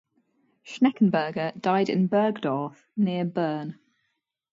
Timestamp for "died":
1.61-1.87